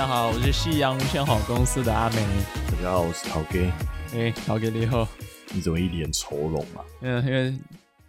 [0.00, 2.16] 大家好，我是夕阳无限好公司的阿美。
[2.70, 3.70] 大家好，我是陶 K。
[4.14, 5.06] 哎，陶 K 你好。
[5.54, 6.82] 你怎么一脸愁容啊？
[7.02, 7.54] 嗯，因为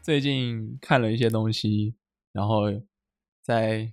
[0.01, 1.93] 最近看了一些东西，
[2.31, 2.61] 然后
[3.43, 3.91] 在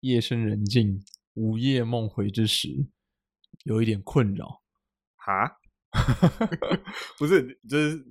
[0.00, 1.00] 夜深人静、
[1.34, 2.68] 午夜梦回之时，
[3.62, 4.60] 有一点困扰。
[5.14, 5.56] 哈？
[7.16, 8.04] 不是，就是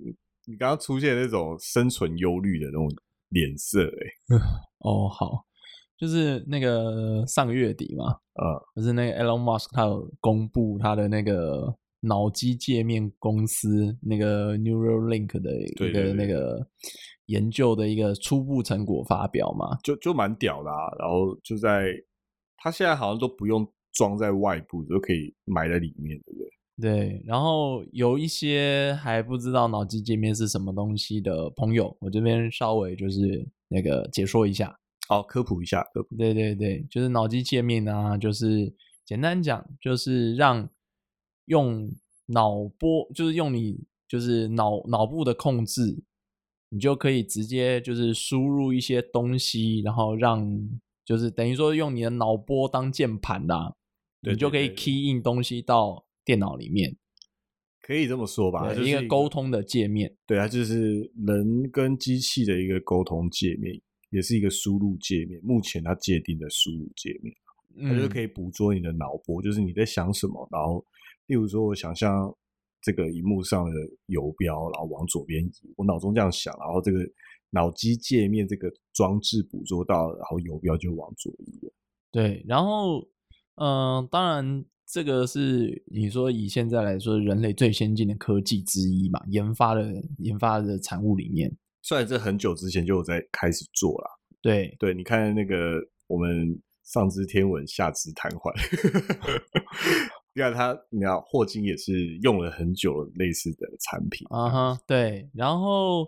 [0.45, 2.89] 你刚刚出现那种生存忧虑的那种
[3.27, 4.37] 脸色，哎。
[4.79, 5.45] 哦，好。
[5.97, 16.67] 就是那个上个月底嘛，呃，就是那个 Elon Musk 他有公布他的那个脑机界面公司那个 Neuralink 的一个那个
[17.27, 20.93] 研究的一个初步成果发表嘛，就就蛮屌的啊。
[20.99, 21.87] 然后就在
[22.57, 26.49] 他现在好像都不用装在外部，都可以埋在里面，对不对？
[26.81, 27.23] 对。
[27.25, 34.77] 然后有一些还不知道脑机界面是什么东西的朋友，我这边稍微就是那个解说一下。
[35.07, 36.15] 好，科普一下，科普。
[36.15, 38.73] 对对对，就是脑机界面啊，就是
[39.05, 40.67] 简单讲，就是让
[41.45, 41.89] 用
[42.27, 46.03] 脑波，就是用你就是脑脑部的控制，
[46.69, 50.43] 你就可以直接就是输入一些东西，然后让
[51.05, 53.75] 就是等于说用你的脑波当键盘啦，
[54.21, 56.97] 你就可以 key in 东西到电脑里面，
[57.79, 60.17] 可以这么说吧，一个沟通的界面。
[60.25, 63.79] 对啊，就是人跟机器的一个沟通界面。
[64.15, 67.35] 也是一个输入界面，目前它界定的输入界面，
[67.89, 70.47] 它就可以捕捉你的脑波，就是你在想什么。
[70.49, 70.83] 然后，
[71.27, 72.33] 例如说，我想象
[72.81, 73.73] 这个荧幕上的
[74.05, 76.99] 游标，然后往左边移，我脑中这样想，然后这个
[77.49, 81.73] 脑机界面这个装置捕捉到，然后游标就往左移了。
[82.09, 83.05] 对，然后，
[83.55, 91.53] 嗯，当然，这个是你说以现在来说，人类最先进的科技之一嘛，研发的研发的产物里面。
[91.81, 94.14] 虽然这很久之前就有在开始做了，
[94.51, 94.75] 对。
[94.79, 98.53] 对，你看那个我们上知天文下知瘫痪，
[100.35, 101.91] 你看他，你看霍金也是
[102.21, 106.07] 用了很久类似的产品啊哈，对，然后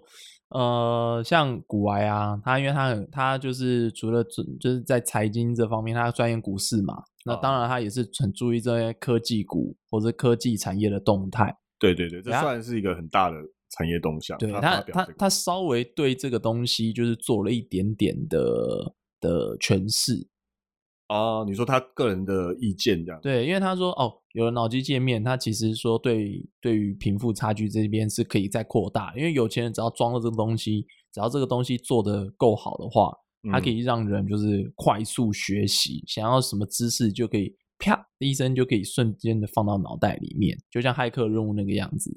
[0.49, 4.23] 呃，像古埃啊，他因为他很他就是除了
[4.59, 13.37] 就是在财经这方面，他钻研股市嘛，那当然他也是很注意这些科技股或者科技产业的动态，对对对，这算是一个很大的。
[13.69, 20.27] 产业动向，对他，他他稍微对这个东西就是做了一点点的的诠释
[21.07, 21.43] 啊。
[21.43, 23.19] 你说他个人的意见这样？
[23.21, 33.13] 对，因为他说哦，有了脑机界面，他其实说对对于贫富差距这边是可以再扩大，因为有钱人只要装了这个东西，只要这个东西做的够好的话，
[33.51, 42.11] 它可以让人就是快速学习，想要什么知识就可以啪一声就可以瞬间的放到脑袋里面，就像骇客任务那个样子。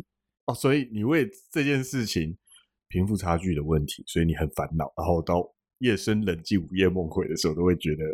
[0.55, 2.37] 所以你为这件事情
[2.89, 8.05] 贫富差距的问题，所以你很烦恼，然后到夜深人静、午夜梦回的时候，都会觉得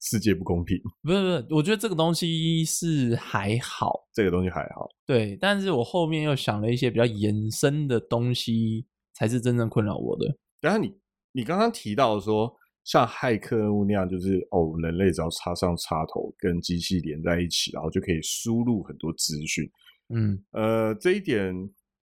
[0.00, 0.78] 世界不公平。
[1.02, 4.88] 不是不是，我觉得这个东西是还好，这个东西还好。
[5.06, 10.36] 对，但是我后面又想了一些比较延伸的东西，才是真正困扰我的。
[10.60, 10.94] 然后你
[11.32, 12.54] 你刚刚提到说，
[12.84, 13.56] 像骇客
[13.86, 19.68] 那样，就是哦，人类只要插上插头，跟机器连在一起，然后就可以输入很多资讯。
[20.14, 21.52] 嗯，呃，这一点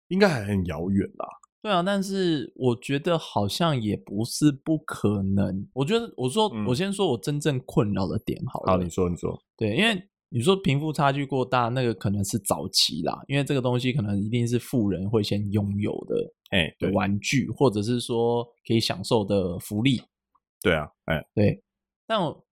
[0.08, 1.26] 应该还很遥远啦。
[1.62, 5.66] 对啊，但是我觉得好像也不是不可能。
[5.72, 8.72] 我觉得，我说，我先说我真正困扰的点好了。
[8.72, 9.40] 好，你说，你说。
[9.56, 20.02] 对，因为你说贫富差距过大，那个可能是早期啦，因为这个东西可能一定是富人会先拥有的，哎，的玩具，或者是说可以享受的福利。
[20.60, 21.62] 对啊，哎，对。
[22.06, 22.44] 但我，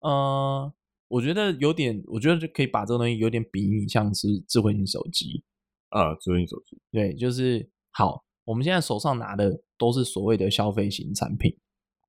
[0.00, 0.72] 呃。
[1.08, 5.42] 我觉得有点，我觉得就可以把这个东西有点比拟，像是智慧型手机
[5.88, 8.24] 啊，智慧型手机，对，就是好。
[8.44, 11.54] 我们现在手上拿的都是所谓的消费型产品，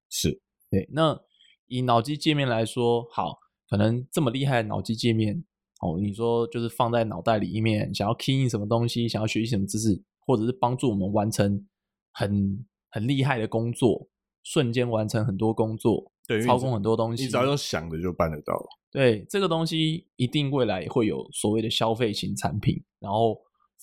[0.09, 0.87] 是对。
[0.93, 1.19] 那
[1.67, 3.37] 以脑机界面来说，好，
[3.67, 5.43] 可能这么厉害的脑机界面，
[5.81, 11.67] 哦，你说就是放在脑袋里面，想要 key in 什么东西，想要学习什么知识，或者是帮助我们完成
[12.13, 14.07] 很很厉害的工作，
[14.41, 16.09] 瞬间完成很多工作。
[16.29, 18.53] 对，操控很多东西，你只要用想的就办得到。
[18.91, 23.35] 对，这个东西一定未来会有所谓的消费型产品，然后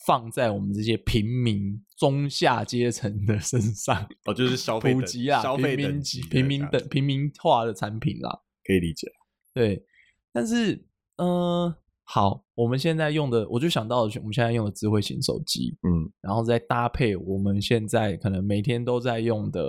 [0.07, 4.09] 放在我们这些平民中下阶层的身上。
[4.27, 8.31] 哦，就是消费普及啊，消费等级、平民等平民化的产品啦，
[8.63, 9.09] 可以理解。
[9.53, 9.85] 对，
[10.33, 19.61] 但是，嗯，好，我们现在用的，我就想到了我们现在用的智慧型手机，嗯，然后再搭配我们现在可能每天都在用的。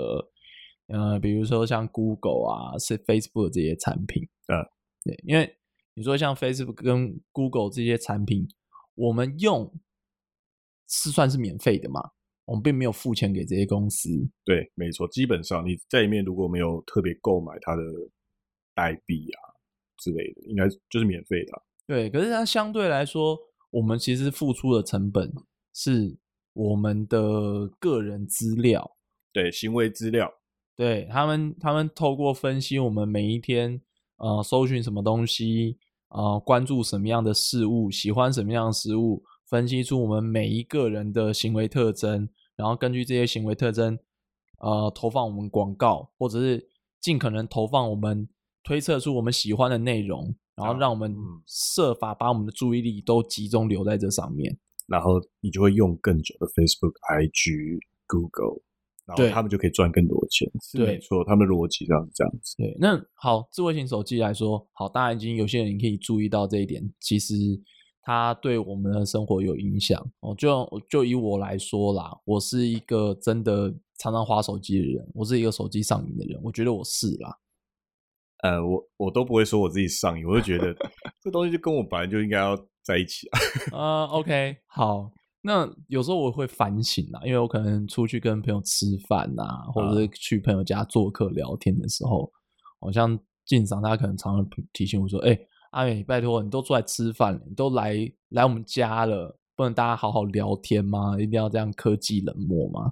[0.87, 4.63] 呃，比如说像 Google 啊，是 Facebook 这些产品，嗯，
[5.03, 5.57] 对，因为
[5.93, 8.47] 你说像 Facebook 跟 Google 这些产品，
[8.95, 9.73] 我们用
[10.87, 12.11] 是算是免费的嘛？
[12.45, 14.09] 我们并没有付钱给这些公司。
[14.45, 17.83] 对，没错，基本上你在里面如果没有特别购买它的
[18.73, 19.39] 代币啊，
[19.97, 21.61] 之类的，应该就是免费的。
[21.85, 23.37] 对，可是它相对来说，
[23.69, 25.33] 我们其实付出的成本
[25.73, 26.17] 是
[26.53, 28.97] 我们的个人资料，
[29.33, 30.33] 对，行为资料，
[30.77, 33.81] 对他们，他们透过分析我们每一天
[34.17, 35.77] 呃搜寻什么东西，
[36.09, 43.99] 呃关注什么样的事物，喜欢什么样的事物，分析出我们每一个人的行为特征，然后根据这些行为特征，
[44.59, 46.69] 呃投放我们广告，或者是
[47.01, 48.29] 尽可能投放我们
[48.63, 50.33] 推测出我们喜欢的内容。
[50.57, 51.15] 然后让我们
[51.45, 54.57] 设法把我们的注意力都集中留在这上面，
[54.87, 57.77] 然后你就会用更久的 Facebook、IG、
[58.07, 58.63] Google，
[59.07, 60.47] 然后他们就可以赚更多钱。
[60.61, 62.55] 是没错，他们的逻辑上是这样子。
[62.57, 67.33] 对，那好，智慧型手机来说，好，当然已经有些人可以注意到这一点，其实
[68.01, 69.99] 它对我们的生活有影响。
[70.19, 77.37] 哦，就就以我来说啦，我是一个真的常常花手机的人，我是一个手机上瘾的人，我觉得我是啦。
[78.43, 80.71] 呃，我我都不会说我自己上瘾，我就觉得
[81.23, 83.39] 这东西就跟我本来就应该要在一起啊。
[83.75, 85.11] 啊，OK，好，
[85.47, 92.29] 那有时候我会反省啊，因为我可能出去跟朋友吃饭啊，或者是去朋友家做客聊天的时候，
[92.81, 95.39] 好像进长他可能常常提醒我说：“哎，
[95.71, 97.95] 阿美，拜托，你都出来吃饭，你都来
[98.31, 101.15] 来我们家了，不能大家好好聊天吗？
[101.17, 102.91] 一定要这样科技冷漠吗？”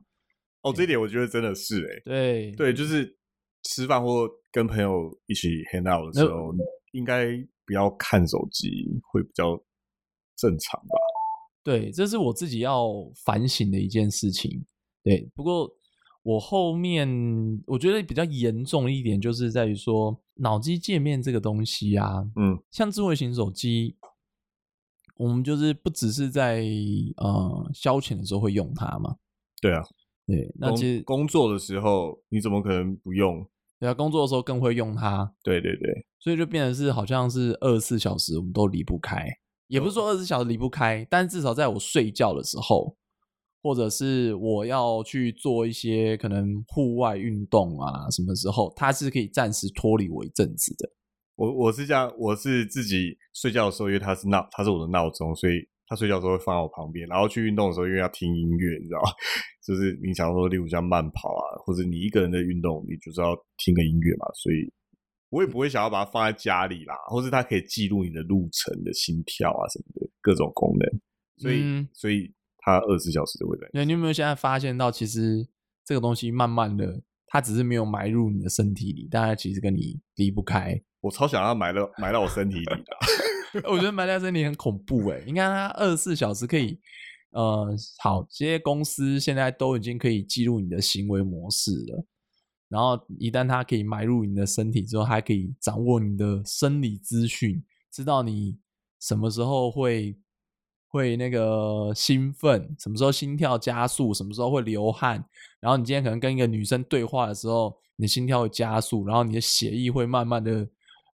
[0.63, 3.18] 哦，这一点我觉得真的是哎，对对，就是
[3.63, 4.30] 吃饭或。
[4.56, 6.56] 跟朋友一起 hang out 的时候，
[6.94, 7.28] 应该
[7.66, 9.62] 不要看手机，会比较
[10.38, 10.96] 正常吧？
[11.66, 12.88] 对，这是我自己要
[13.26, 14.64] 反省的一件事情。
[15.04, 15.68] 对，不过
[16.22, 17.10] 我后面
[17.66, 23.96] 我觉得比较严重一点，就是在于说脑机界面这个东西啊，嗯，像智慧型手机，
[25.18, 26.64] 我们就是不只是在
[27.18, 29.16] 呃消遣的时候会用它嘛？
[29.60, 29.82] 对啊，
[30.28, 33.44] 对，那其实工作的时候你怎么可能不用？
[33.80, 35.34] 对啊，工作的时候更会用它。
[35.44, 39.28] 对对对，所以就变成是好像是二十四小时我们都离不开，
[39.68, 42.96] 也不是说二十四小时离不开，但至少在我睡觉的时候，
[43.62, 50.90] 或者是我要去做一些可能户外运动啊，什么时候它是可以暂时脱离我一阵子的。
[51.36, 55.54] 我我是这样，我是自己睡觉的时候，因为它是闹，它是我的闹钟，所以。
[55.88, 59.12] 他睡觉的时候会放在我旁边，然后去运动的时候，因为要听音乐，你知道吗？
[59.64, 64.26] 就是你想说，例如像慢跑啊，或者你一个人的运动，你就是要听个音乐嘛。
[64.34, 64.66] 所以
[65.36, 71.02] 我也不会想要把它放在家里啦，或是它可以记录你的路程的心跳啊什么的各种功能。
[71.38, 73.70] 所以，所以它二十四小时都会在。
[73.74, 75.46] 那，你有没有现在发现到，其实
[75.84, 80.82] 这个东西慢慢的，它只是没有埋入你的身体里，但它其实跟你离不开。
[81.02, 83.62] 我超想要埋到埋到我身体里的。
[83.70, 85.22] 我觉得埋在身体很恐怖哎！
[85.26, 86.80] 你看它二十四小时可以，
[87.32, 92.06] 呃，好，这些公司现在都已经可以记录你的行为模式了。
[92.70, 98.58] 然后一旦它可以埋入你的身体之后，还可以掌握你的生理资讯，知道你
[99.00, 100.18] 什么时候会
[100.88, 105.24] 会那个兴奋，什么时候心跳加速，什么时候会流汗。
[105.60, 110.68] 然后你今天可能跟一个女生对话的时候，你心跳会加速，然后你的血液会慢慢的。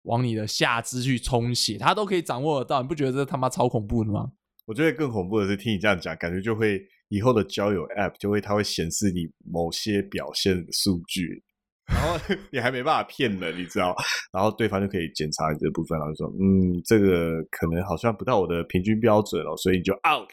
[0.05, 4.31] 往你的下肢去充血，他都可以掌握得到，你不觉得这他妈超恐怖的吗？
[4.65, 11.43] 我觉得更恐怖的是听你这样讲，感觉就会以后的交友 App 就会它会显示你某些表现数据，
[11.87, 12.17] 然后
[12.51, 13.95] 你还没办法骗人，你知道？
[14.33, 20.29] 然后对方就可以检查你这部分，然后说：“嗯，这个可能好像不到我的平均标准哦，所以你就 out。”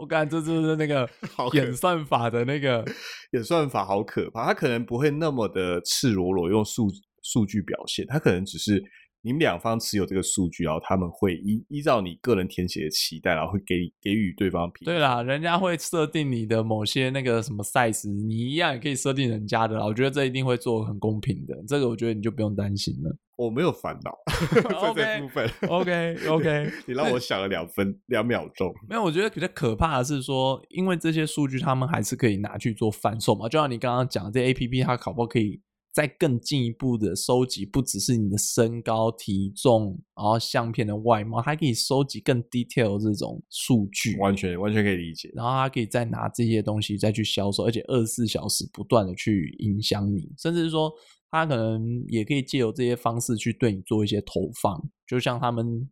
[0.00, 1.08] 我感觉这就是那个
[1.52, 2.84] 演算法的那个
[3.32, 6.88] 演算法好可怕，他可能不会那么的赤裸裸用数。
[7.22, 8.82] 数据表现，他可能只是
[9.22, 14.84] 你们两方持有这个数据，然后他们会依依照你个人填写的期待，然后会给给予对方评。
[14.84, 19.84] 对啦，人家会设定你的某些那个什么 size，你一样也可以设定人家的啦。
[19.84, 23.14] 我觉得这一定会做很公平的，这个我觉得你就不用担心了。
[23.36, 24.18] 我没有烦恼
[24.94, 25.50] 在这部分。
[25.68, 28.70] OK OK， 你让我想了两分两秒钟。
[28.88, 33.48] 没有，我觉得比较可怕的是说，因为这些数据他们还是可以拿去做贩售嘛。
[33.48, 35.60] 就像你刚刚讲，这 A P P 它考不可以。
[35.92, 45.32] 再更进一步的收集，不只是你的身高、体重，然后相片的外貌，还可以收集更 detail 这种数据，完全完全可以理解。
[45.34, 50.92] 然后它可以再拿这些东西再去销售，而且二十四小时不断的去影响你，甚至是说，
[51.28, 55.90] 它可能也可以借由这些方式去对你做一些投放，就像他们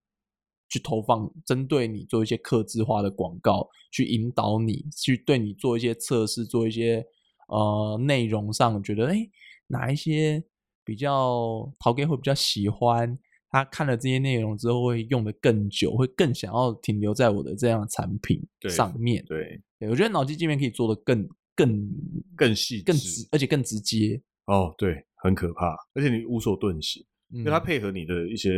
[0.69, 7.05] 去投放针对你做一些克制化的广告，去引导你去对你做一些测试，做一些
[7.49, 9.28] 呃内容上觉得哎。
[9.68, 10.42] 哪一些
[10.84, 13.18] 比较陶给会比较喜欢？
[13.50, 19.25] 他看了这些内容之后会用的更久，会更想要停留在我的这样的产品上面。
[19.26, 21.90] 对，对我觉得脑机界面可以做的更更
[22.37, 24.20] 更细、更直，而且更直接。
[24.44, 27.02] 哦，对，很可怕，而且你无所遁形。
[27.30, 28.50] 因为它配合你的一些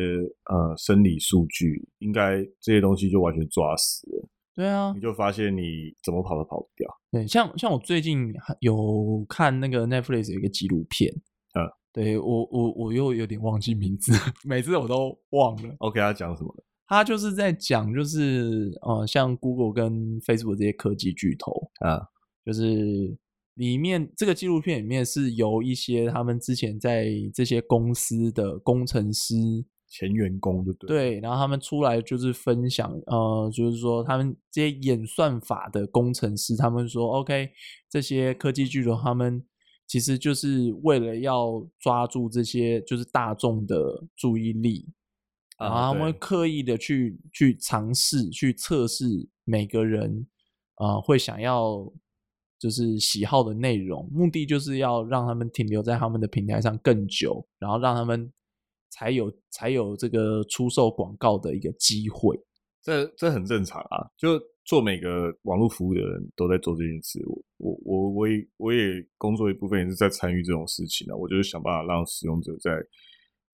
[0.44, 4.28] 呃生理数据，应该这些东西就完全抓死了。
[4.60, 6.86] 对啊，你就发现你怎么跑都跑不掉。
[7.10, 11.10] 对，像像我最近有看那个 Netflix 有一个纪录片，
[11.54, 11.64] 嗯，
[11.94, 14.12] 对我我我又有点忘记名字，
[14.44, 15.74] 每次我都忘了。
[15.78, 16.54] OK，他讲什么？
[16.86, 22.02] 他就是在讲，就是呃，像 Google 跟 Facebook 这些科技巨头啊，
[22.44, 23.16] 就是
[23.54, 29.34] 里面这个纪录片里面是由一些他们之前在这些公司的工程师
[29.90, 37.50] 前员工就对，对，然后他们出来就是分享，呃，就是说他们这些演算法的工程师，他们说 OK，
[37.90, 39.44] 这些科技巨头他们
[39.86, 43.76] 其实就是为了要抓住这些就是大众的
[44.16, 44.86] 注意力。
[45.58, 49.04] 然后他们会刻意的去去尝试、去测试
[49.44, 50.26] 每个人，
[50.76, 51.86] 呃，会想要
[52.58, 58.32] 就是喜好的内容，目的就是要让他们停留在他们的平台上更久，然后让他们
[58.90, 62.38] 才有才有这个出售广告的一个机会。
[62.82, 67.18] 这这很正常啊，就做每个网络服务的人都在做这件事。
[67.26, 71.16] 我我我我也我也工作一部分也是在参与这种事情啊。
[71.16, 72.70] 我就是想办法让使用者在。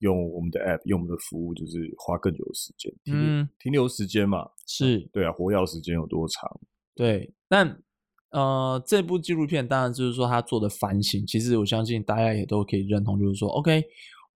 [0.01, 6.61] 用我们的 app，用我们的服务，就是花更久的时间，停留停留时间嘛，是对啊，活跃时间有多长？
[6.95, 7.67] 对，但
[8.29, 13.83] 呃，这部纪录片当然就是说他做的反省，其实我相信大家也都可以认同，就是说，OK，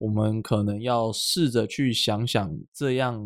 [0.00, 3.23] 我们可能要试着去想想，这样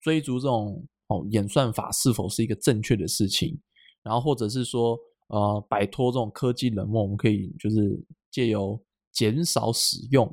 [0.00, 3.56] 追逐这种哦演算法是否是一个正确的事情，
[4.02, 4.98] 然后或者是说，
[5.28, 10.26] 呃，摆脱这种科技冷漠，我们可以就是借由减少使用。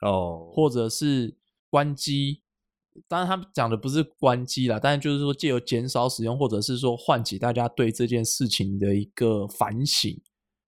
[0.00, 1.36] 哦，或者是
[1.68, 2.40] 关机，
[3.08, 10.16] 当然他们讲的不是关机啦，但是就是说借由减少使用，或者是说唤起大家对这件事情的一个反省，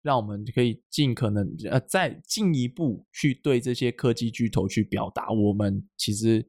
[0.03, 6.47] 让我们可以尽可能呃再进一步去对这些科技巨头去表达，我们其实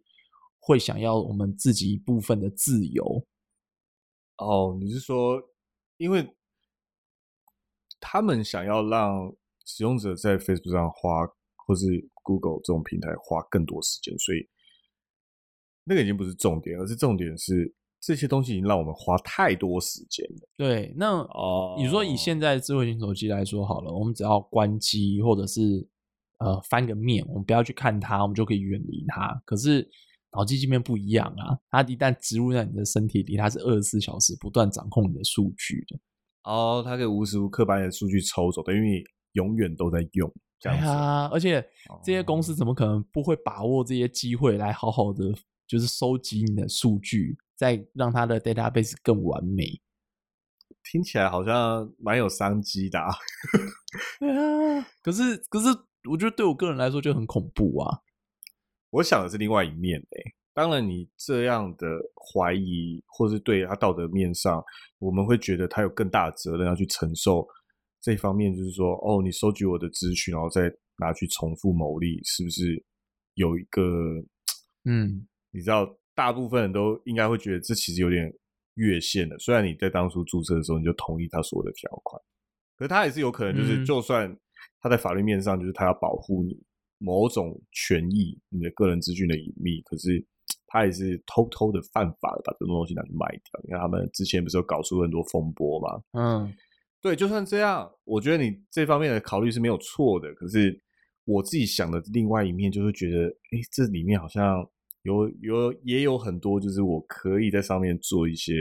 [0.59, 3.27] 会想要我们自己一部分的自由。
[4.39, 5.41] 哦，你是说，
[5.97, 6.37] 因为
[8.01, 9.35] 他们想要让
[9.65, 11.87] 使用者在 Facebook 上花，或是
[12.25, 14.49] Google 这种平台花更多时间，所以
[15.85, 17.73] 那个已经不是重点，而是重点是
[18.05, 20.49] 这些东西已经让我们花太多时间了。
[20.57, 25.61] 对，那哦，你说以现在智慧型手机来说好了，我们只要关机或者是
[26.39, 29.41] 呃翻个面，我们不要去看它，我们就可以远离它。
[29.45, 29.89] 可是
[30.37, 35.99] 脑机界面不一样啊，它一旦植入在你的身体里，它是二十四小时不断掌控你的数据的。
[36.45, 40.33] 哦，它可以无时无刻把你的数据抽走，等于你永远都在用。
[40.61, 41.63] 这样子啊，而且
[42.03, 45.31] 这些公司怎么可能不会把握这些机会来好好的
[45.67, 49.81] 就是收集你的数据，再让它的 database 更完美？
[50.83, 53.09] 听起来好像蛮有商机的、啊。
[54.21, 55.69] 对啊，可是可是
[56.11, 58.01] 我觉得对我个人来说就很恐怖啊。
[58.91, 64.63] 我想的是另外一面诶、当然，你这样的怀疑，或是对他道德面上，
[64.99, 67.45] 我们会觉得他有更大的责任要去承受
[68.01, 70.63] 这方面，就是说，哦，你收集我的资讯，然后再
[70.99, 72.85] 拿去重复牟利，是不是
[73.35, 73.83] 有一个，
[74.85, 78.33] 嗯，你知道，大部分人都应该会觉得这其实有点
[78.75, 79.39] 越线了。
[79.39, 82.21] 虽然你在当初注册的时候你就同意他所有的条款，
[82.77, 84.37] 可是他也是有可能，就是嗯就算
[84.81, 86.59] 他在法律面上，就是他要保护你
[86.99, 90.25] 某种权益，你的个人资讯的隐秘，可是
[90.67, 93.61] 他也是偷偷的犯法的把这种东西拿去卖掉。
[93.63, 96.03] 你看他们之前不是有搞出很多风波嘛？
[96.13, 96.55] 嗯，
[97.01, 100.33] 对，就算这样，我觉得你这方面的考虑是没有错的。
[100.35, 100.81] 可是
[101.25, 104.69] 我自己想的另外一面，就是觉得，哎，这里面好像
[105.05, 108.53] 有有也有很多，就是我可以在上面做一些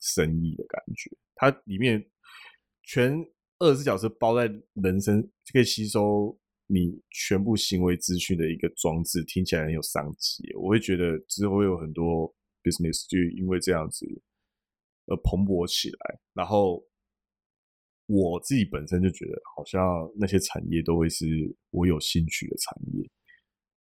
[0.00, 1.10] 生意的感觉。
[1.34, 2.02] 它里面
[2.84, 3.12] 全
[3.58, 10.44] 二十四小时包在人身，就可以吸收你全部行为资讯的一个装置，听起来很有商机。
[10.54, 14.06] 我会觉得之后会有很多 business 就因为这样子
[15.06, 16.84] 而蓬勃起来，然后。
[18.10, 19.82] 我自己本身就觉得，好像
[20.16, 21.26] 那些产业都会是
[21.68, 23.06] 我有兴趣的产业。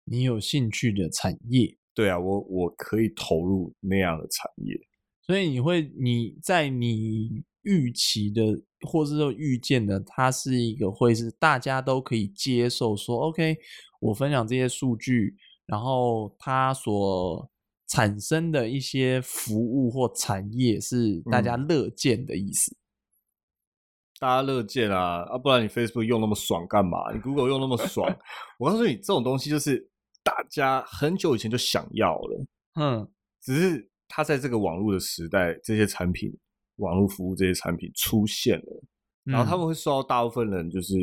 [0.06, 4.80] 你有兴趣的产业，对啊，我我可以投入那样的产业。
[5.22, 8.44] 所以你会你在你预期的，
[8.88, 13.58] 或是说预见的，它是一个会是大家都可以接受说，OK，
[14.00, 15.36] 我分享这些数据，
[15.66, 17.50] 然后它所
[17.88, 22.78] 产生的一些服务或产业是大家乐见的意思。
[24.20, 27.12] 大家乐见啊，啊，不然你 Facebook 用那么爽干嘛？
[27.12, 28.08] 你 Google 用那么爽？
[28.60, 29.90] 我告诉你，这种东西就是
[30.26, 32.46] 大家很久以前就想要了，
[32.82, 33.08] 嗯，
[33.40, 36.36] 只是它在这个网络的时代，这些产品、
[36.78, 38.84] 网络服务这些产品出现了，
[39.26, 40.96] 嗯然后他们会受到大部分人就是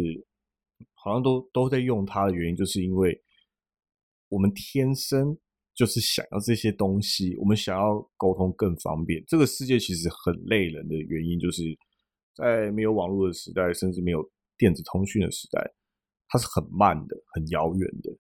[0.95, 3.23] 好像都都在用它的原因，就是因为
[4.29, 5.39] 我们天生
[5.73, 9.25] 就是想要这些东西，我们想要沟通更方便。
[9.29, 11.63] 这个世界其实很累人的原因，就是
[12.35, 15.73] 在没有网络的时代，甚至没有电子通讯的时代，
[16.27, 18.11] 它是很慢的、很遥远的。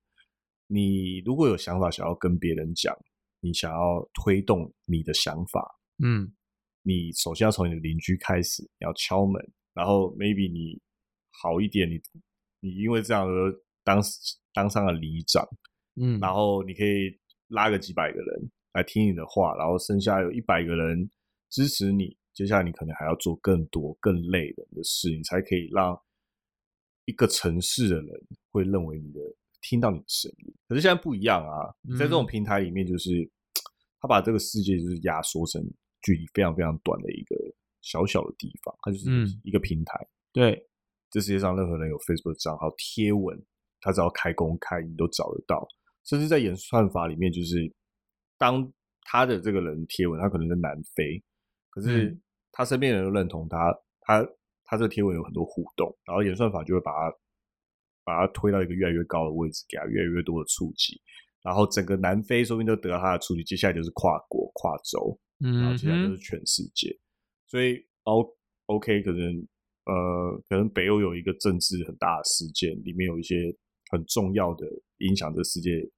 [0.73, 2.97] 你如果有想法想要跟别人讲，
[3.41, 6.33] 你想要推动你的想法，嗯，
[6.81, 10.81] 你首先要从你的邻居开始，你要敲门，然后 maybe 你
[11.43, 12.00] 好一点，你
[12.61, 13.52] 你因为这样而
[13.85, 14.00] 当
[14.55, 15.47] 当上了里长，
[16.00, 21.11] 嗯，然后你可以拉个几百个人来听你的话，然后剩下有一百个人
[21.50, 26.00] 支持你，接下来你可能还要做更多更累人的事，你才可以让
[27.05, 28.09] 一个城市的人
[28.50, 29.21] 会认为你的。
[29.62, 31.71] 听到你的声音，可是现在不一样啊！
[31.97, 33.31] 在这种平台里面，就是
[34.00, 35.62] 他把这个世界就是压缩成
[36.02, 37.37] 距离非常非常短的一个
[37.81, 39.09] 小小的地方，它就是
[39.45, 40.04] 一个平台。
[40.33, 40.69] 对，
[41.11, 43.40] 这世界上任何人有 Facebook 账号贴文，
[43.81, 45.64] 他只要开公开，你都找得到。
[46.04, 47.73] 甚至在演算法里面，就是
[48.37, 48.69] 当
[49.02, 51.23] 他的这个人贴文，他可能在南非，
[51.71, 52.19] 可是
[52.50, 54.28] 他身边人都认同他，他
[54.64, 57.16] 他这个贴文有很多互动，然后演算法就会把他。
[58.05, 61.01] 把它推到一个越来越高的位置，给它越来越多的触及，
[61.43, 66.99] 然后整个南非说不定都得到它的触及，接下来就是跨国、跨洲，然后接下来就是全世界。
[67.47, 68.27] 所以，O
[68.67, 69.47] OK，可能
[69.85, 73.55] 呃，可能北欧有一个政治很大的事件，里面有一些
[73.91, 74.67] 很重要的
[74.99, 75.89] 影响这世界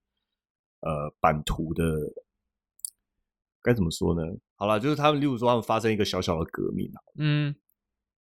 [0.80, 1.82] 呃版图的，
[3.62, 4.22] 该怎么说呢？
[4.56, 7.54] 好了，就是他们，例如说他们发生一个小小的革命啊，嗯，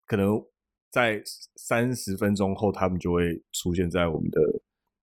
[0.05, 0.45] 可能。
[0.93, 1.19] 在
[1.55, 4.39] 三十分钟后，他们就会出现在我们的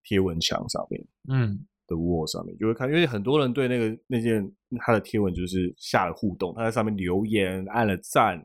[0.05, 4.41] 贴文墙上面，嗯，的 wall 上面就会看，因为很多人对那个那件
[4.79, 8.41] 他的贴文就是下了互动，他在上面留言、按了赞，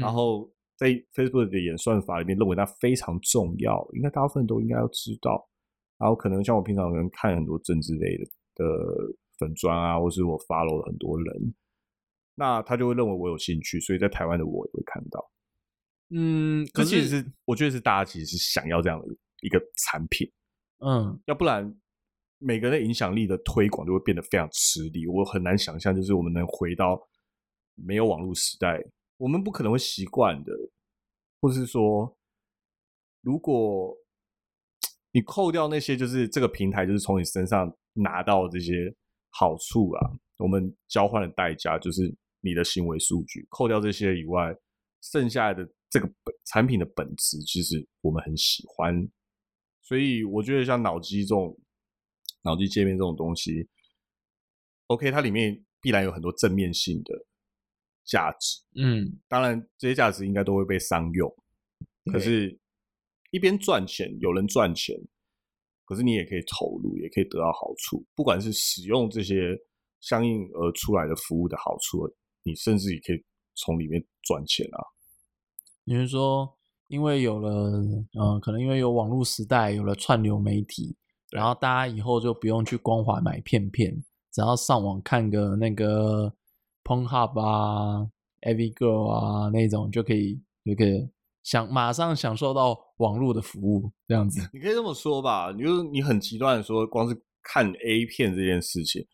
[0.00, 5.48] 然后在 Facebook 的演算法里面认为它非常重要，应该大部分都应该要知道。
[5.96, 8.24] 然后可能像我平常可能看很多政治类的
[8.56, 8.66] 的
[9.38, 11.54] 粉砖啊，或是我 follow 了很多人，
[12.34, 15.30] 那他就会认为我有兴趣，所以在台湾的我也会看到。
[16.12, 19.06] 嗯，可其实是我觉得是大家其实是想要这样的
[19.42, 20.28] 一个产品，
[20.78, 21.72] 嗯，要不然
[22.38, 25.06] 每个人的影响力的推广就会变得非常吃力。
[25.06, 27.00] 我很难想象，就是我们能回到
[27.76, 28.82] 没有网络时代，
[29.18, 30.52] 我们不可能会习惯的，
[31.40, 32.16] 或是说，
[33.20, 33.96] 如果
[35.12, 38.92] 你扣掉那些，就是这个平台就是从你身上拿到这些
[39.28, 44.52] 好处啊，我们交换的代价就是你的行为数据，扣掉这些以外，
[45.02, 45.68] 剩下的。
[45.90, 49.10] 这个本产品的本质，其实我们很喜欢，
[49.82, 51.58] 所以我觉得像脑机这种
[52.44, 53.68] 脑机界面这种东西
[54.86, 57.26] ，OK，它里面必然有很多正面性的
[58.04, 58.60] 价值。
[58.76, 61.28] 嗯，当然这些价值应该都会被商用，
[62.12, 62.56] 可是，
[63.32, 64.96] 一边赚钱，有人赚钱，
[65.84, 68.06] 可是你也可以投入，也可以得到好处。
[68.14, 69.58] 不管是使用这些
[70.00, 72.08] 相应而出来的服务的好处，
[72.44, 73.20] 你甚至也可以
[73.56, 74.78] 从里面赚钱啊。
[75.84, 76.56] 你是说，
[76.88, 77.50] 因为有了，
[78.18, 80.96] 嗯，可能因为有网络时代，有了串流媒体，
[81.30, 83.92] 然后大家以后就不用去光华买片片，
[84.32, 86.32] 只要上网看个那个
[86.84, 88.08] Pornhub 啊、
[88.42, 91.08] AV Girl 啊那种，就可以就可以
[91.42, 94.48] 享马上享受到网络的服务，这样子。
[94.52, 99.04] 你可以这么说吧，你就你很极端的说，光是看 A 片这件事情，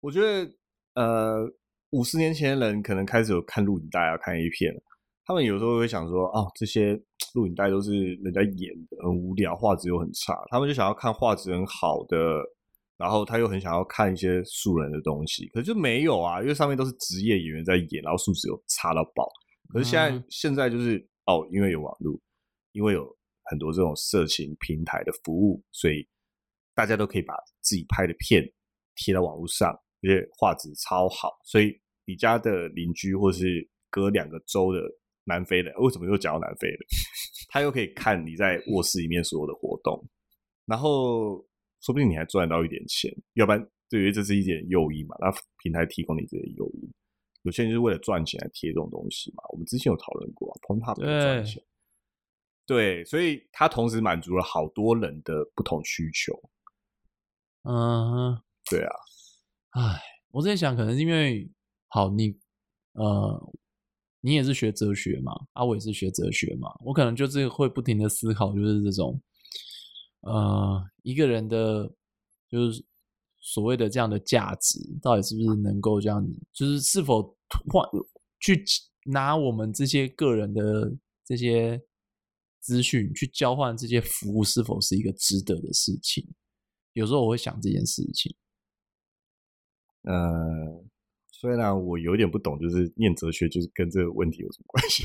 [0.00, 0.52] 我觉得，
[0.94, 1.52] 呃，
[1.90, 4.74] 五十年前的人可能开始有看录影带啊，看 A 片。
[5.26, 7.00] 他们有时候会想说，哦，这些
[7.34, 10.38] 录影带都是人家演的，很无聊，画质又很差。
[10.50, 12.42] 他们就想要看画质很好的，
[12.98, 19.26] 然后他又很想要看一些素人的东西，可是就没有啊，因为上面都是职业演员在演，然后素质又差到爆。
[19.72, 22.20] 可是现在现在就是哦，因为有网络，
[22.72, 23.04] 因为有
[23.44, 26.06] 很多这种色情平台的服务，所以
[26.74, 28.44] 大家都可以把自己拍的片
[28.94, 34.80] 贴到网络上，而且画质超好，所以你家的邻居或是隔两个州的。
[35.24, 36.78] 南非的为什么又讲到南非的？
[37.48, 40.04] 他又可以看你在卧室里面所有的活动，
[40.66, 41.38] 然后
[41.80, 43.10] 说不定你还赚到一点钱。
[43.34, 45.16] 要不然，对于这是一点诱因嘛？
[45.20, 45.30] 那
[45.62, 46.92] 平台提供你这些诱因，
[47.42, 49.44] 有些人就是为了赚钱来贴这种东西嘛。
[49.50, 51.62] 我们之前有讨论过 p o n h u b 赚钱，
[52.66, 56.38] 对，所以它同时满足了好多人的不同需求。
[57.62, 58.92] 嗯，对啊。
[59.70, 61.50] 唉，我在想，可能是因为
[61.88, 62.38] 好你
[62.92, 63.52] 呃。
[64.24, 65.34] 你也是学哲学嘛？
[65.52, 66.74] 啊，我也是学哲学嘛。
[66.80, 69.20] 我可能就是会不停的思考，就是这种，
[70.22, 71.86] 呃，一个人的，
[72.48, 72.82] 就是
[73.42, 77.36] 所谓的这样的价值，到底是不是能够这样子，就是是否
[77.70, 77.86] 换
[78.40, 78.64] 去
[79.04, 80.90] 拿我们这些个人的
[81.26, 81.78] 这些
[82.60, 86.26] 资讯去交换这些服务，是否是一个值得的事情？
[86.94, 88.34] 有时候我会想这件事情。
[90.04, 90.82] 呃，
[91.44, 95.04] 虽然我有点不懂，就是念哲学就是跟这个问题有什么关系？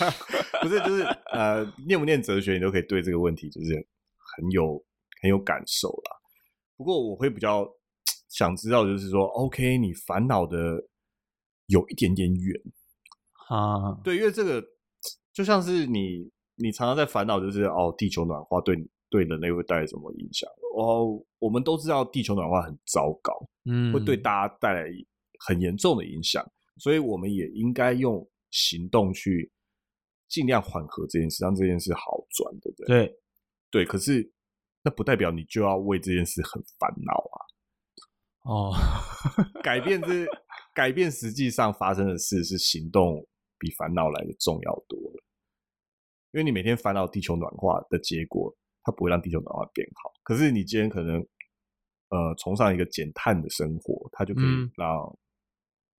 [0.62, 3.74] 不是，就是呃，念不念哲学，你都可以对这个问题就是
[4.16, 4.82] 很有
[5.20, 6.16] 很有感受啦。
[6.78, 7.68] 不过我会比较
[8.30, 10.82] 想知道，就是说，OK，你烦恼的
[11.66, 12.58] 有一点点远
[13.50, 14.64] 啊，对，因为这个
[15.34, 18.74] 就像是你你常常在烦恼，就是哦，地球暖化对
[19.10, 20.48] 对人类会带来什么影响？
[20.74, 24.88] 哦，我们都知道地球暖化很糟糕，嗯，会对大家带来
[25.38, 26.44] 很严重的影响，
[26.78, 29.50] 所以我们也应该用行动去
[30.28, 32.86] 尽量缓和这件事，让这件事好转，对不对？
[32.86, 33.18] 对，
[33.70, 33.84] 对。
[33.84, 34.30] 可是
[34.82, 37.36] 那不代表你就要为这件事很烦恼啊。
[38.42, 38.74] 哦，
[39.62, 40.26] 改变这
[40.72, 43.26] 改变实际上发生的事，是行动
[43.58, 45.22] 比烦恼来的重要多了。
[46.32, 50.12] 因为你每天烦恼地球暖化的结果，它不会让地球暖化变好。
[50.22, 51.18] 可是你今天可能
[52.10, 55.18] 呃崇尚一个减碳的生活，它就可以让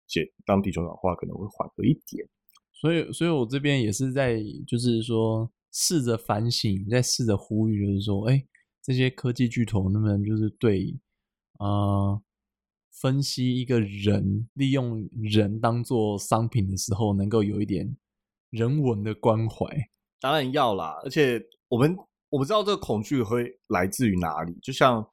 [0.06, 2.28] 减让地球暖化可能会缓和一点。
[2.72, 8.46] 所以，所以我这边也是在就是说试着反省，在试着呼吁，就是说，哎，
[8.82, 10.98] 这些科技巨头能不能就是对
[11.58, 12.20] 啊？
[13.00, 17.94] 分析一个人利用人当做商品的时候，能够有一点
[18.48, 19.66] 人文的关怀，
[20.18, 20.98] 当然要啦。
[21.04, 21.38] 而且
[21.68, 21.94] 我们
[22.30, 25.06] 我们知道这个恐惧会来自于哪里，就像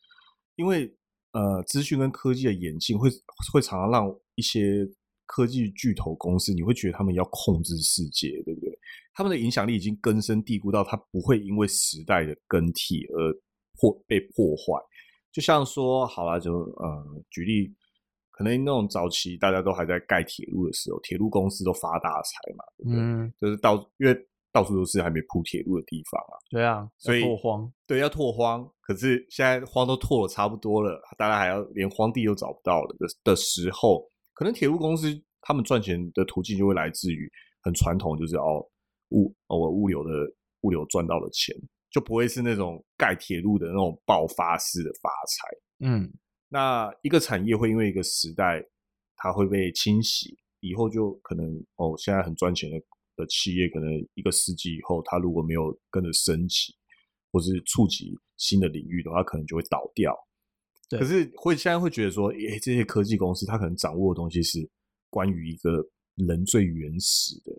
[0.56, 0.96] 因为
[1.34, 3.10] 呃，资讯跟科技的演进会
[3.52, 4.88] 会常常让一些
[5.26, 8.70] 科技巨头公司，你会觉得他们要控制世界，对不对？
[9.14, 13.34] 他们的影响力已经根深蒂固到它不会因为时代的更替而
[13.80, 14.82] 破被破坏。
[15.32, 17.74] 就像说，好了，就呃，举例，
[18.32, 23.34] 可能那种早期大家都还在盖铁路的时候，铁路公司都发大财嘛，对不对？
[23.40, 24.16] 就是到因为
[24.52, 28.68] 到处都是还没铺铁路的地方啊，对啊，所以拓荒，对，要拓荒。
[28.82, 35.08] 可是现在荒都拓了差不多了，大家还要连荒地都找不到了的的时候，可能铁路公司
[35.42, 38.66] 他们赚钱的途径就会来自于很传统，就是哦
[39.10, 40.12] 物哦物流的
[40.62, 41.56] 物流赚到了钱。
[41.92, 45.88] 就不会是那种盖铁路的那种爆发式的发财。
[45.88, 46.12] 嗯，
[46.50, 48.60] 那一个产业会因为一个时代，
[49.16, 52.78] 它会被清洗，以后就可能哦，现在很赚钱的
[53.16, 56.74] 的企业，可能一个世纪以后，它如果没有跟着升级，
[57.32, 60.18] 或是触及新的领域的话，可能就会倒掉。
[61.00, 64.70] 可是会现在会觉得说，诶，这些科技公司，它可能掌握的东西是
[65.10, 67.52] 关于一个人最原始的。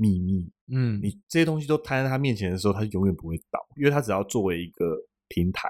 [0.00, 5.68] 秘密，嗯，你这些东西都摊在他面前的时候，他永远不会倒，因为他只要作为一个平台，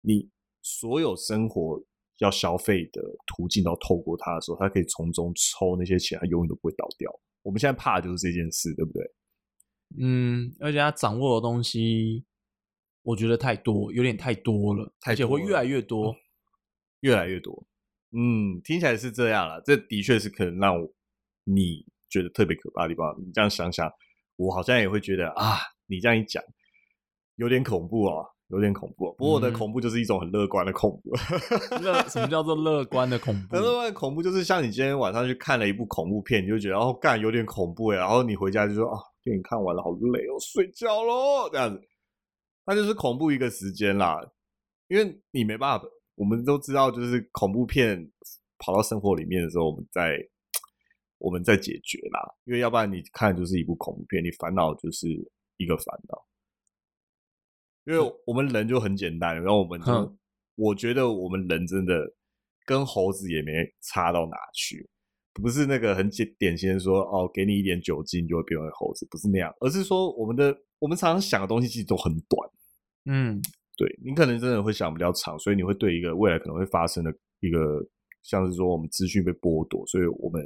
[0.00, 0.28] 你
[0.62, 1.80] 所有生活
[2.18, 7.08] 要消费的途径都透过他的时候，他可以从中抽那些钱，他永远都不会倒掉。
[7.42, 9.04] 我们现在怕的就是这件事，对不对？
[10.00, 12.24] 嗯，而且他掌握的东西，
[13.06, 16.14] 我觉得太多，有点太多了，而且会越来越多，
[17.00, 17.64] 越来越多。
[18.10, 20.92] 嗯，听起来是这样了，这的确是可能让我
[21.44, 21.86] 你。
[22.08, 23.92] 觉得特别可怕的地方，你这样想想，
[24.36, 26.42] 我好像也会觉得啊，你这样一讲，
[27.34, 29.12] 有点恐怖哦，有点恐怖。
[29.18, 31.10] 不过我的恐怖就是一种很乐观的恐怖。
[31.82, 33.56] 乐什么叫做乐观的恐怖？
[33.56, 41.82] 乐观的恐怖就是像你今天晚上去看了一部恐怖片，你就觉得哦，干有点恐怖哎，然后你回家就说啊，电影看完了好累哦，睡觉喽，这样子，
[42.66, 44.20] 那就是恐怖一个时间啦。
[44.88, 48.10] 因为你没办法，我们都知道，就是恐怖片
[48.58, 50.18] 跑到生活里面的时候，我们在。
[51.18, 55.08] 我们在解决啦，因为要不然你看就是一部恐怖片，你烦恼就是
[55.56, 56.26] 一个烦恼。
[57.84, 60.18] 因为我们人就很简单，然后我们就
[60.56, 61.94] 我觉得我们人真的
[62.66, 64.86] 跟猴子也没差到哪去，
[65.42, 72.50] 不是那个很简典型的说哦，给你一点酒精就会变为猴子，不是那样，而是说我们的我们常常想的东西其实都很短。
[73.06, 73.40] 嗯，
[73.76, 77.58] 对你可能真的会想比较长，所以你会对一个未来可能会发生的一个，
[78.22, 80.42] 像是说我们资讯被剥夺，所以我们。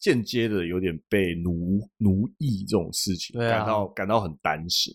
[0.00, 4.90] 间接的有点被奴奴役这种事情，感到感到很担心。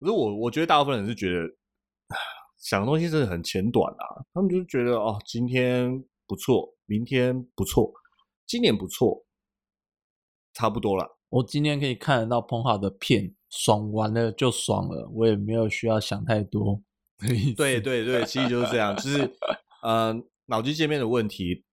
[0.00, 1.48] 可是我我觉得大部分人是觉得
[2.58, 5.88] 想的东西真的很浅短啊，他们就是觉得哦，今天
[6.26, 7.92] 不错，明天不错，
[8.46, 9.26] 今年不错，
[10.54, 11.18] 差不多了。
[11.28, 16.82] 我今天可以看得到彭浩的片，爽完了就爽了，我也没有需要想太多。
[17.56, 19.36] 对对对，其实就是这样，就是
[19.82, 20.14] 呃，
[20.46, 21.64] 脑机界面的问题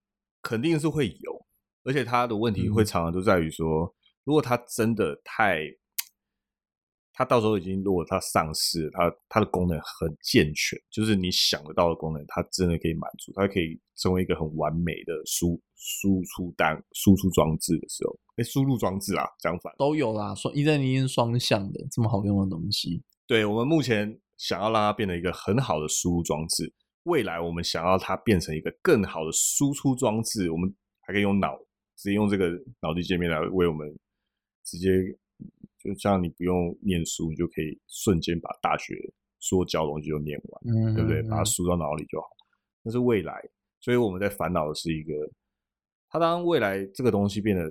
[0.41, 1.45] 肯定是会有。
[1.84, 5.60] 而且它的问题会常常都在于说，如果它真的太，
[7.13, 23.04] 它到时候已经如果它上市，它它的功能很健全，就是你想得到的功能，它真的可以满足，它可以成为一个很完美的输输出单输出装置的时候，哎，输入装置啊，相反都有啦，双一阵一音双向的这么好用的东西。
[23.28, 26.73] 对我们目前想要让它变成一个很好的输入装置，
[27.04, 31.56] 未来我们想要它变成一个更好的输出装置，我们还可以用脑，
[31.95, 32.49] 直接用这个
[32.82, 33.88] 脑机界面来为我们
[34.65, 34.89] 直接，
[35.84, 38.96] 就像你不用念书，你就可以瞬间把大学
[39.39, 41.22] 说教东西就念完，对不对？
[41.24, 42.28] 把它输到脑里就好。
[42.82, 43.41] 那是未来，
[43.80, 45.13] 所以我们在烦恼的是一个，
[46.10, 47.69] 它当未来这个东西变得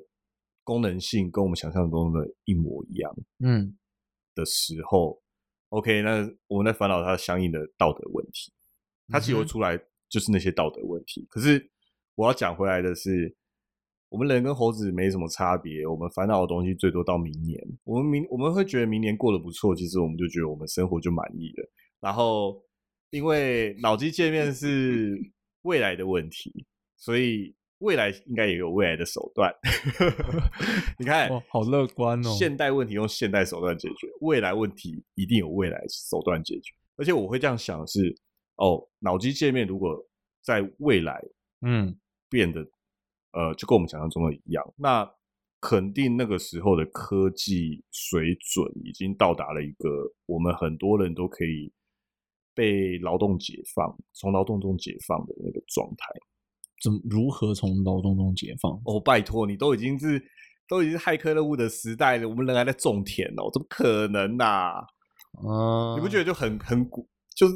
[0.64, 3.76] 功能性跟我们想象中的一模一样，嗯
[4.34, 5.20] 的时候
[5.68, 8.52] ，OK，那我们在烦恼它相应的道德问题，
[9.08, 11.26] 它其实会出来就是那些道德问题。
[11.28, 11.70] 可是
[12.14, 13.34] 我要讲回来的是，
[14.12, 21.68] 我们人跟猴子没什么差别，我们烦恼的东西最多到明年，我们明我们会觉得明年过得不错，其实我们就觉得我们生活就满意了，
[22.00, 22.62] 然后。
[23.12, 25.14] 因为脑机界面是
[25.64, 26.64] 未来的问题，
[26.96, 29.54] 所以未来应该也有未来的手段。
[30.98, 32.30] 你看，好乐观哦！
[32.38, 36.72] 现代问题用现代手段解决，未来问题一定有未来手段解决。
[36.96, 38.16] 而且我会这样想是：
[38.56, 39.94] 哦，脑机界面如果
[40.42, 41.22] 在未来，
[41.60, 41.94] 嗯，
[42.30, 42.66] 变得
[43.32, 45.10] 呃，就跟我们想象中的一样，那
[45.60, 49.88] 肯定那个时候的科技水准已经到达了一个
[50.26, 51.72] 我们很多人都可以。
[52.54, 56.06] 被劳动解放，从劳动中解放的那个状态，
[56.82, 58.72] 怎如何从劳动中解放？
[58.84, 60.22] 哦，拜托你，都已经是
[60.68, 64.84] 都已经是骇客任务的时代了，我们人还在种田哦，怎么可能呐？
[65.42, 67.08] 嗯，你不觉得就很很古？
[67.34, 67.54] 就是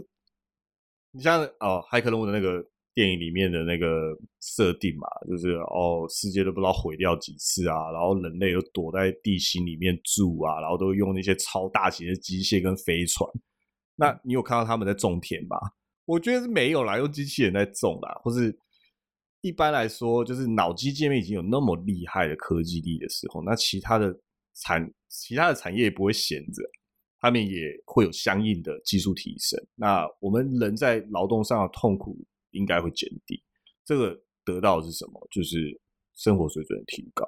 [1.10, 13.30] 你像哦，骇客任务的那个电影里面的那个设定嘛，就是哦，世界都不知道毁掉几次啊，然后人类又躲在地心里面住啊，然后都用那些超大型的机械跟飞船。
[13.96, 15.58] 那你有看到他们在种田吗？
[16.06, 18.58] 我觉得是没有啦，用机器人在种啦，或是
[19.42, 24.18] 一般来说，就是脑机界面已经有那么厉害的科技力的时候，那其他的
[24.54, 26.62] 产其他的产业也不会闲着，
[27.20, 29.62] 他们也会有相应的技术提升。
[29.74, 32.16] 那我们人在劳动上的痛苦
[32.56, 33.42] 应该会减低，
[33.84, 35.28] 这个得到的是什么？
[35.30, 35.80] 就是
[36.14, 37.24] 生活水准的提高。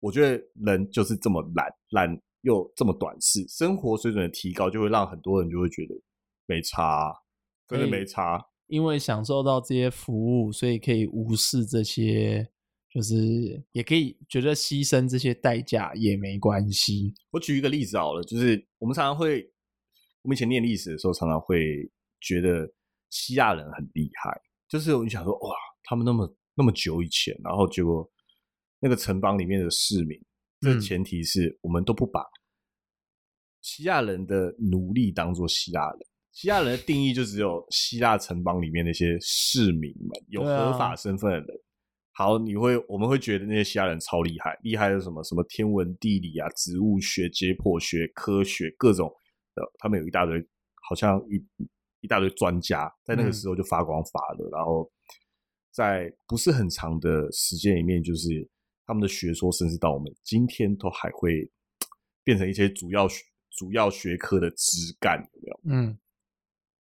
[0.00, 2.20] 我觉得人就是这么懒懒。
[2.44, 5.94] 又这么短视，生活水准的提高就会让很多人就会觉得
[6.44, 7.10] 没差，
[7.66, 8.38] 真的没差。
[8.66, 12.46] 因为享受到这些服务，所以可以无视这些，
[12.90, 17.14] 就是也可以觉得牺牲这些代价也没关系。
[17.30, 19.50] 我举一个例子好了，就是我们常常会，
[20.20, 22.70] 我们以前念历史的时候，常常会觉得
[23.08, 28.08] 希腊人很厉害，就是我就想说，哇，他们那么那么久以前，然后结果
[28.80, 30.18] 那个城邦里面的市民。
[30.60, 32.24] 这前提是我们都不把
[33.60, 35.98] 希腊人的奴隶当做希腊人。
[36.32, 41.46] 希腊人的定义就只有希腊城邦里面那些市民们，有合法身份的人。
[42.12, 49.12] 好，你会我们会觉得那些希腊人超厉害，厉害的什么什么天文地理啊、植物学、解剖学、科学各种
[49.54, 50.40] 的，他们有一大堆，
[50.88, 51.36] 好像一
[52.04, 54.48] 一大堆专家，在那个时候就发光发热。
[54.50, 54.88] 然后
[55.72, 58.48] 在不是很长的时间里面，就是。
[58.86, 61.50] 他们的学说，甚至到我们今天都还会
[62.22, 63.08] 变成一些主要
[63.52, 65.60] 主要学科的枝干，有没有？
[65.70, 65.98] 嗯，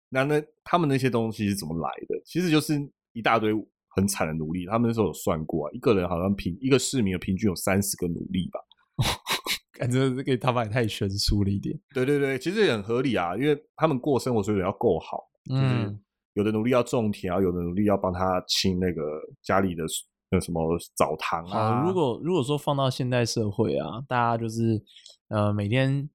[0.10, 2.20] 那那他们那些东西是怎么来的？
[2.26, 2.74] 其实就是
[3.14, 3.54] 一大堆
[3.90, 4.66] 很惨的奴隶。
[4.66, 8.60] 他们那时候有算过啊，一个人好像平一个市民的平均有三十个奴隶吧。
[9.74, 11.80] 感觉这个他们也太悬殊了一点。
[11.94, 16.00] 对对对，其实也很合理啊，因为他们过生活水准要够好，就是
[16.34, 19.02] 有的奴隶要种田啊，有的奴隶要帮他清那个
[19.42, 19.84] 家里的。
[20.34, 20.62] 那什么
[20.96, 21.84] 澡堂啊？
[21.86, 24.82] 如果如果说放到现代社会啊，大家就是
[25.28, 26.10] 呃每天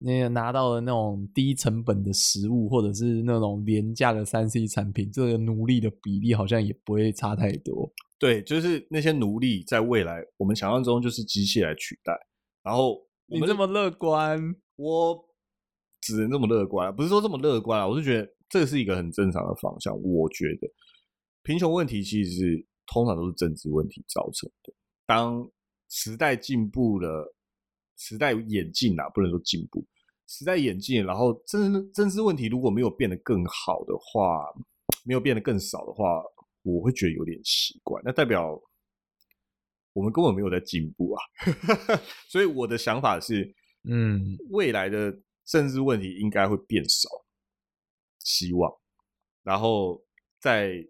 [0.00, 7.88] 那个拿到的那种低成本的食物，或者是那种廉价的三 C 产品，这个奴隶的比例好像也不会差太多。
[8.18, 12.12] 对，就是那些奴隶在未来我们想象中就是机器来取代。
[12.64, 14.40] 然后我们这么乐观，
[14.74, 15.24] 我
[16.00, 19.94] 只能这么乐观，不是说这么乐观啊，我是觉得这是一个很正常的方向。
[20.02, 20.68] 我觉得
[21.44, 22.66] 贫穷问题其实是。
[22.86, 24.70] 通常都是政治问题造成的。
[25.06, 25.50] 当
[25.88, 27.34] 时代进步了，
[27.96, 29.82] 时代演进啊，不能说进步，
[30.28, 34.52] 时代演进，然后政政治问题如果没有变得更好的话，
[35.02, 36.22] 没有变得更少的话，
[36.62, 37.98] 我会觉得有点奇怪。
[38.04, 38.60] 那代表
[39.94, 41.22] 我们根本没有在进步啊。
[42.28, 43.54] 所以我的想法是，
[43.88, 47.08] 嗯，未来的政治问题应该会变少，
[48.18, 48.70] 希望，
[49.42, 50.04] 然后
[50.38, 50.86] 在。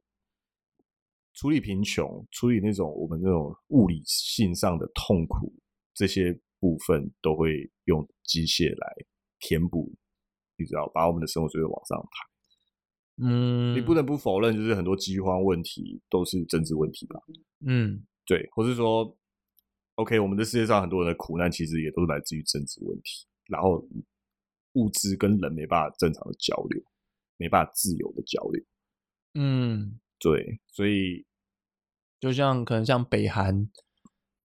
[1.36, 5.52] 处理贫穷，处理那种我们那种物理性上的痛苦，
[5.92, 8.94] 这些部分都会用机械来
[9.40, 9.92] 填补，
[10.56, 13.24] 你知道，把我们的生活水准往上抬。
[13.26, 17.20] 嗯，你不能不否认，就是很多饥荒问题都是政治问题吧？
[17.66, 19.16] 嗯，对，或是说
[19.96, 23.26] ，OK，我们的世界上很多人的苦难其实也都是来自于政治问题。
[23.46, 23.86] 然后
[24.72, 26.82] 物资跟人没办法正常的交流，
[27.36, 28.64] 没办法自由的交流。
[29.34, 31.26] 嗯，对，所以
[32.18, 33.68] 就像可能像北韩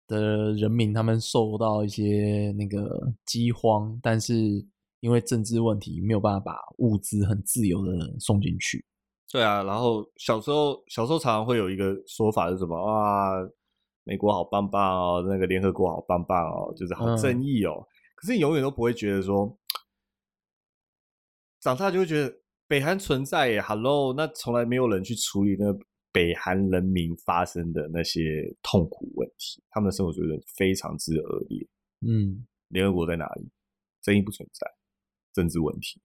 [0.08, 4.36] 的人民，他们受到一些那个饥荒，但是
[5.00, 8.84] 因为政治问题，没有办法把物资很自由的送进去。
[9.32, 13.40] 对啊，然后小时候小时候常常会有一个说法是什么啊？
[14.10, 17.88] 美国好棒棒哦，那个联合国好棒棒哦，就是好正义哦。
[18.16, 19.56] 可是你永远都不会觉得说，
[21.60, 25.72] 长大就会觉得北韩存在耶，Hello，那从来没有人去处理那
[26.12, 31.68] 北韩人民发生的那些痛苦问题，他们的生活水准非常之恶劣。
[32.02, 33.48] 嗯，联合国在哪里？
[34.02, 34.66] 正义不存在，
[35.36, 36.02] 政治问题。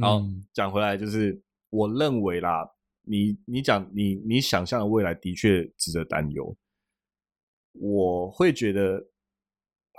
[0.00, 2.70] 好，讲回来就是我认为啦，
[3.02, 6.56] 你你讲你你想象的未来的确值得担忧。
[7.72, 9.00] 我会觉得，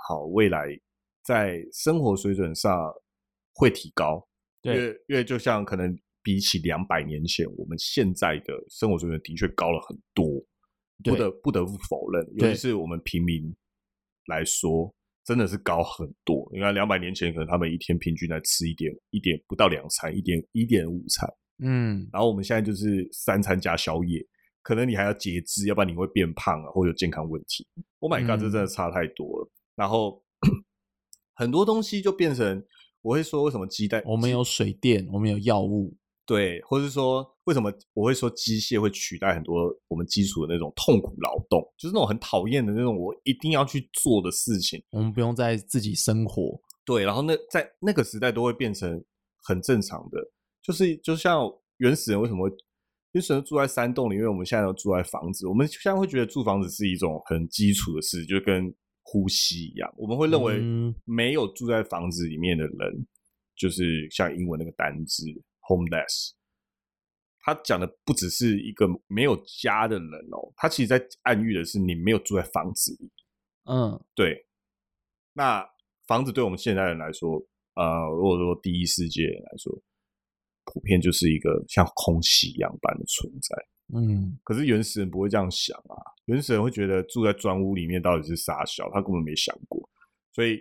[0.06, 0.66] 好，未来
[1.22, 2.92] 在生活水准上
[3.54, 4.26] 会提高，
[4.62, 10.26] 因为因为就像可能比起两百年前，我们现在的生活水准的确高了很多，
[11.02, 13.54] 不得不得不否认，尤其是我们平民
[14.26, 14.94] 来说。
[15.24, 16.50] 真的是高很多。
[16.52, 21.32] 你看，两百年前可能他们一天平均来吃一点一点不到两餐，一点一点五餐。
[21.62, 24.24] 嗯，然后我们现在就是三餐加宵夜，
[24.62, 27.66] 可能你还要节制，要不然你会变胖啊，或有健康问题。
[28.00, 29.50] Oh my god，这真的差太多了。
[29.76, 30.22] 然后
[31.34, 32.64] 很多东西就变成，
[33.00, 34.02] 我会说为什么鸡蛋？
[34.04, 35.96] 我们有水电，我们有药物。
[36.24, 44.80] 对，或者是说，为什么我会说机械会取代很多我们基础的那种痛苦劳动，就是那种很讨厌的那种我一定要去做的事情。
[44.90, 49.04] 我们不用再自己生活，对，然后那在那个时代都会变成
[49.42, 50.18] 很正常的，
[50.62, 51.42] 就是就像
[51.78, 52.48] 原始人为什么
[53.12, 60.60] 原始人住在山洞里，因为我们现在都住在房子，我们现在会觉得住房子是一种很基础的事，就跟呼吸一样，我们会认为
[61.04, 63.06] 没有住在房子里面的人，
[63.56, 65.24] 就是像英文那个单字。
[65.64, 66.32] homeless，
[67.38, 73.08] 他讲的不只是一个没有家的人哦，他其实在暗喻的是你没有住在房子里。
[73.66, 74.44] 嗯，对。
[75.34, 75.64] 那
[76.08, 77.40] 房子对我们现代人来说，
[77.74, 79.72] 呃，如果说第一世界来说，
[80.64, 83.56] 普遍就是一个像空气一样般的存在。
[83.94, 85.96] 嗯，可是原始人不会这样想啊，
[86.26, 89.80] 原始人会觉得住在砖屋里面到底是傻小，他根本没想过。
[90.32, 90.58] 所以，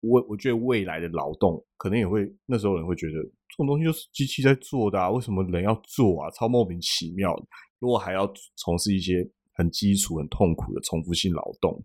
[0.00, 3.14] 我我觉得未来的劳动可能也会那时候人会觉得。
[3.52, 6.30] 这种东西就是机器在做的啊，为什么人要做啊？
[6.30, 7.44] 超莫名其妙的。
[7.80, 11.84] 如果还要从事一些很基础、很痛苦的重复性劳动，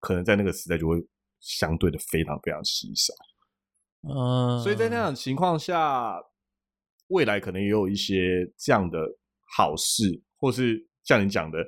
[0.00, 0.96] 可能在那个时代就会
[1.38, 3.14] 相对的非常非常稀少。
[4.12, 6.20] 嗯，所以在那种情况下，
[7.08, 8.98] 未来可能也有一些这样的
[9.56, 11.58] 好事，或是像你讲的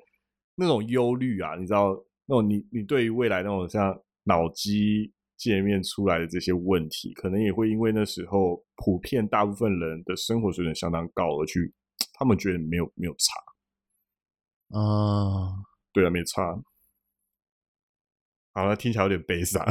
[0.55, 1.95] 那种忧虑啊，你知道，
[2.27, 5.13] 那种你你对于未来那种像脑机。
[5.41, 11.73] 界面出来的这些问题，可能也会因为那时候普遍大部分人的生活水准相当高而去，
[12.13, 13.33] 他们觉得没有没有差。
[14.79, 16.63] 啊，对啊，没差。
[18.53, 19.65] 好了，听起来有点悲伤。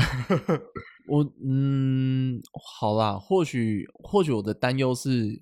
[1.07, 2.41] 我嗯，
[2.79, 5.39] 好啦，或许或许我的担忧是，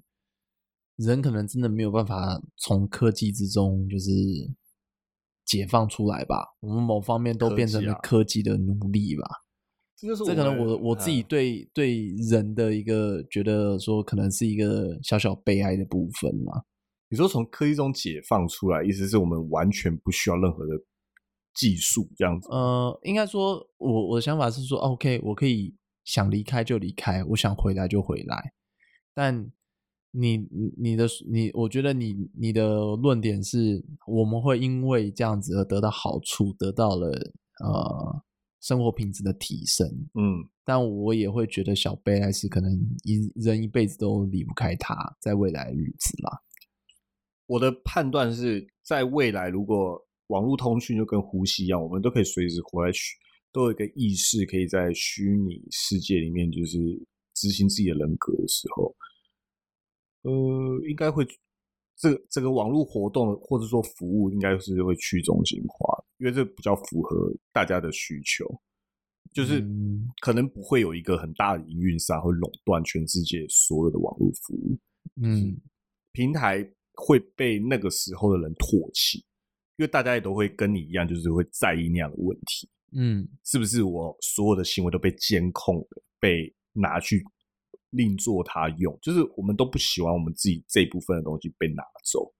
[0.98, 4.12] 人可能真的没有办法从科技之中就是
[5.46, 6.44] 解放出来吧。
[6.60, 9.24] 我们某方面都变成了科技的奴隶吧。
[9.96, 16.62] 这就是这可能我我自己对对人的一个觉得说，可能是一个小小悲哀的部分嘛。
[17.10, 20.74] 你说从科技中解放出来，意思是我们完全不需要任何的
[21.56, 22.48] 技术这样子？
[22.50, 28.54] 呃，应该说，我我的想法是说，OK，我可以想离开就离开，我想回来就回来。
[29.16, 29.52] 但
[30.12, 30.38] 你
[30.78, 37.10] 你的你，我觉得你你的论点是，我们会因为这样子而得到好处，得到了
[37.64, 38.24] 呃。
[38.60, 42.70] 生活品质的提升，嗯，但我也会觉得小悲哀是可能
[43.04, 46.42] 一人一辈子都离不开它，在未来日子啦。
[47.46, 49.96] 我的判断是在未来，如果
[50.28, 53.16] 网络通讯就跟呼吸一样，我们都可以随时活在虚，
[53.54, 56.78] 都有一个意识，可以在虚拟世界里面就是
[57.36, 58.94] 执行自己的人格的时候，
[60.30, 61.26] 呃，应该会。
[62.00, 68.46] 这这个网络活动或者说服务应该是会去中心化，因为这比较符合大家的需求，
[69.34, 69.66] 就是
[70.22, 74.78] 可能不会有一个很大的营运商会垄断全世界所有的网络服务。
[75.20, 75.60] 嗯，
[76.12, 76.64] 平台
[76.94, 79.18] 会被那个时候的人唾弃，
[79.78, 82.70] 因为大家也都会跟你一样，就是会在意那样的问题。
[82.96, 87.24] 嗯，是不是我所有的行为都被监控的，被拿去？
[87.92, 92.34] 另做他用，就是我们都不喜欢我们自己这部分的东西被拿走，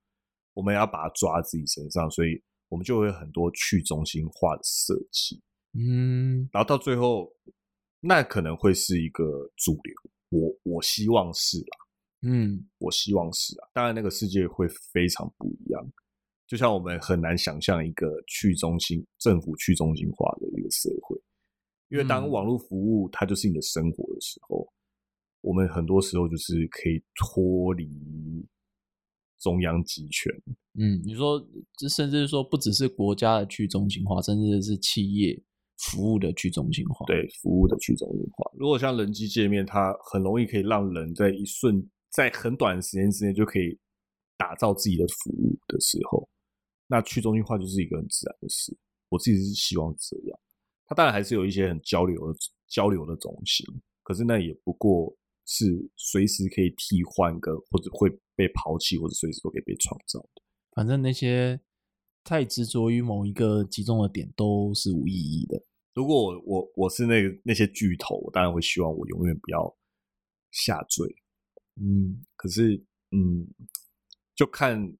[0.54, 5.40] 我们要把它抓自己身上，所以我们就会很多去中心化的设计，
[5.74, 7.32] 嗯，然后到最后，
[8.00, 9.94] 那可能会是一个主流。
[10.30, 11.78] 我我希望是啦，
[12.22, 13.68] 嗯，我希望是啊。
[13.72, 15.92] 当然，那个世界会非常不一样。
[16.46, 21.18] 就像我们很难想象一个去中心政府去中心化的一个社会，
[21.88, 24.70] 因为当网络服务它就是你的生活的时候，
[25.48, 27.88] 我们很多时候就是可以脱离
[29.40, 30.30] 中央集权。
[30.78, 31.42] 嗯，你说
[31.78, 35.42] 这甚至是说不只是国家的去中心化，甚至是企业
[35.78, 37.06] 服务的去中心化。
[37.06, 38.52] 对，服务的去中心化。
[38.58, 43.78] 如果像人机界面，它很容易可以让人在一瞬，在很短的时间之内就可以
[44.36, 46.28] 打造自己的服务的时候。
[46.88, 48.76] 那去中心化就是一个很自然的事，
[49.08, 50.38] 我自己是希望这样。
[50.84, 53.64] 它当然还是有一些很交流的交流的中心，
[54.02, 55.16] 可是那也不过
[55.48, 60.42] 是随时可以替换个，或者会被抛弃，或者随时都可以被创造的。
[60.74, 61.58] 反正那些
[62.22, 65.60] 太执着于某一个集中的点都是无意义的。
[65.94, 69.76] 如果我我我是那个那些巨头，我当然会希望我永远不要
[70.50, 71.08] 下坠。
[71.80, 72.76] 嗯，可是
[73.10, 73.48] 嗯，
[74.36, 74.96] 就看。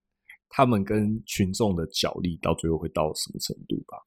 [0.50, 3.98] 他们跟群众的角力到最后会到什么程度吧？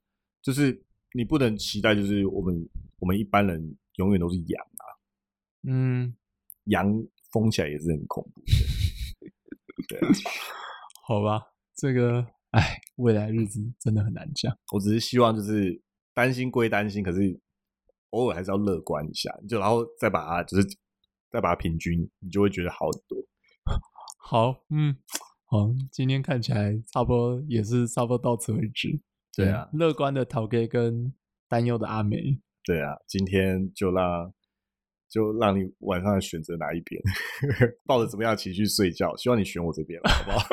[0.42, 0.84] 就是
[1.14, 2.68] 你不能期待，就是我们
[2.98, 4.84] 我们一般人永远都是羊啊，
[5.68, 6.16] 嗯，
[6.66, 6.92] 羊
[7.32, 8.56] 疯起来也是很恐怖的，
[10.00, 10.12] 对啊，
[11.08, 11.42] 好吧，
[11.76, 14.56] 这个哎，未来日子真的很难讲。
[14.74, 15.82] 我只是希望就是
[16.14, 17.40] 担心归担心，可是
[18.12, 20.68] 偶尔还是要乐观一下，就然后再把它就是
[21.32, 23.18] 再把它平均，你就会觉得好很多。
[24.20, 24.98] 好，嗯。
[25.46, 29.02] 好，今天看起来差不多也是差不多到此为止。
[29.36, 31.14] 对啊，乐观的陶哥跟
[31.50, 32.40] 担忧的阿美。
[32.64, 34.34] 对啊，今天就让
[35.12, 37.02] 就让你晚上选择哪一边，
[37.86, 39.14] 抱着怎么样情绪睡觉？
[39.18, 40.46] 希望你选我这边了，好不好？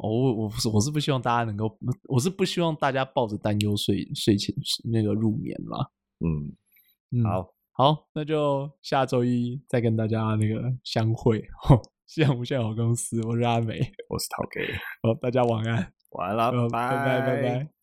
[0.08, 1.78] 我我不是我是不希望大家能够，
[2.08, 4.54] 我是不希望大家抱着担忧睡睡前
[4.90, 5.90] 那个入眠啦。
[6.24, 11.44] 嗯，好好，那就下周一再跟大家那个相会。
[12.06, 13.78] 夕阳无限好公司，我是阿美，
[14.08, 17.81] 我是陶 K，好，大家晚安，晚安啦，拜拜拜拜拜。